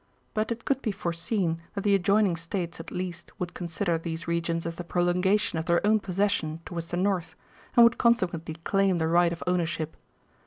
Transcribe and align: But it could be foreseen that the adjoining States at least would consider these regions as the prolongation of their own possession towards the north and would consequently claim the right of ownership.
But 0.33 0.51
it 0.51 0.65
could 0.65 0.81
be 0.81 0.91
foreseen 0.91 1.61
that 1.75 1.81
the 1.83 1.93
adjoining 1.93 2.35
States 2.35 2.79
at 2.79 2.89
least 2.89 3.31
would 3.37 3.53
consider 3.53 3.99
these 3.99 4.27
regions 4.27 4.65
as 4.65 4.77
the 4.77 4.83
prolongation 4.83 5.59
of 5.59 5.65
their 5.65 5.85
own 5.85 5.99
possession 5.99 6.59
towards 6.65 6.87
the 6.87 6.97
north 6.97 7.35
and 7.77 7.83
would 7.83 7.99
consequently 7.99 8.55
claim 8.63 8.97
the 8.97 9.07
right 9.07 9.31
of 9.31 9.43
ownership. 9.45 9.95